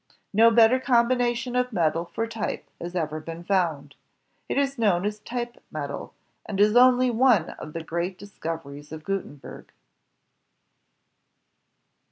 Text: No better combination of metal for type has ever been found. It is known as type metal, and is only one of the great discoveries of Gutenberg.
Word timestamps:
No 0.33 0.49
better 0.49 0.79
combination 0.79 1.55
of 1.55 1.71
metal 1.71 2.05
for 2.05 2.25
type 2.25 2.67
has 2.81 2.95
ever 2.95 3.19
been 3.19 3.43
found. 3.43 3.93
It 4.49 4.57
is 4.57 4.79
known 4.79 5.05
as 5.05 5.19
type 5.19 5.61
metal, 5.69 6.15
and 6.43 6.59
is 6.59 6.75
only 6.75 7.11
one 7.11 7.51
of 7.59 7.73
the 7.73 7.83
great 7.83 8.17
discoveries 8.17 8.91
of 8.91 9.03
Gutenberg. 9.03 9.71